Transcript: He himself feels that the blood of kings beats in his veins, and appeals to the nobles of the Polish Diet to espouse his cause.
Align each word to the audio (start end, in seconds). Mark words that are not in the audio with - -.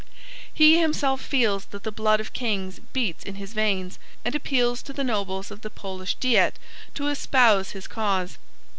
He 0.51 0.79
himself 0.79 1.21
feels 1.21 1.65
that 1.65 1.83
the 1.83 1.91
blood 1.91 2.19
of 2.19 2.33
kings 2.33 2.79
beats 2.91 3.23
in 3.23 3.35
his 3.35 3.53
veins, 3.53 3.99
and 4.25 4.33
appeals 4.33 4.81
to 4.81 4.93
the 4.93 5.03
nobles 5.03 5.51
of 5.51 5.61
the 5.61 5.69
Polish 5.69 6.15
Diet 6.15 6.57
to 6.95 7.07
espouse 7.09 7.73
his 7.73 7.85
cause. 7.87 8.39